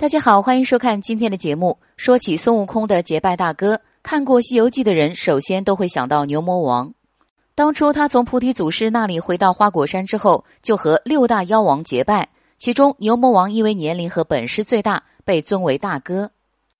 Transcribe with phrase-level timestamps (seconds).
[0.00, 1.76] 大家好，欢迎收看今天的节目。
[1.96, 6.94] 说起孙悟空的结拜大哥，看过《西游记》的人首先都会想到牛魔王。
[7.56, 16.30] 当初他从菩提祖师那里回到花果山之后，就和六大妖王结拜，其中牛魔王因为年龄和本事最大，被尊为大哥。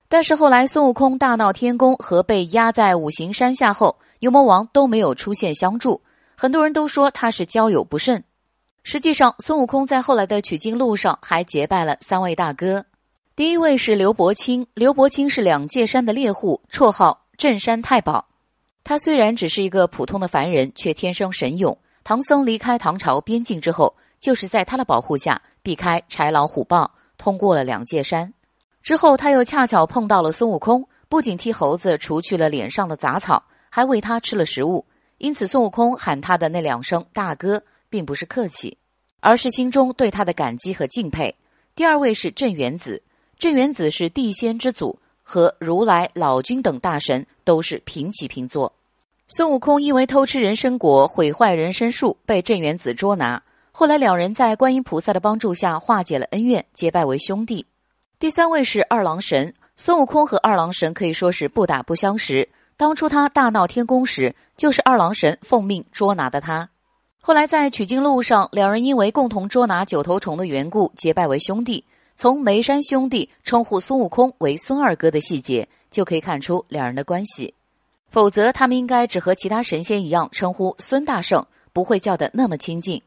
[0.09, 6.01] 但是后来孙悟空大闹天宫和被压在五行山下后，牛魔王都没有出现相助，
[6.37, 8.23] 很多人都说他是交友不慎。
[8.85, 12.85] 实际上，孙悟空在后来的取经路上还结拜了三位大哥。
[13.39, 18.27] 第一位是刘伯清，刘伯清是两界山的猎户，绰号镇山太保。
[18.83, 21.79] 他虽然只是一个普通的凡人，却天生神勇。
[22.03, 28.35] 唐僧离开唐朝边境之后，就是在他的保护下避开豺狼虎豹，通过了两界山。
[28.83, 34.85] 之后，他又恰巧碰到了孙悟空，不仅替猴子除去了脸上的杂草，还喂他吃了食物。
[35.19, 38.77] 因此，孙悟空喊他的那两声“大哥”，并不是客气，
[39.21, 41.33] 而是心中对他的感激和敬佩。
[41.77, 43.01] 第二位是镇元子。
[43.39, 48.73] 镇元子是地仙之祖，和如来、老君等大神都是平起平坐。
[49.29, 53.41] 孙悟空因为偷吃人参果，毁坏人参树，被镇元子捉拿。
[53.71, 57.65] 后来两人在观音菩萨的帮助下化解了恩怨，结拜为兄弟。
[58.19, 59.55] 第三位是二郎神。
[59.77, 62.49] 孙悟空和二郎神可以说是不打不相识。
[62.77, 66.69] 当初他大闹天宫时，就是二郎神奉命捉拿的他。
[67.21, 71.85] 后来在取经路上，两人因为共同捉拿九头虫的缘故，结拜为兄弟。
[72.21, 77.55] 从梅山兄弟称呼孙悟空为孙二哥的细节，就可以看出两人的关系。
[78.09, 83.01] 否则，他们应该只和其他神仙一样称呼孙大圣，不会叫得那么亲近。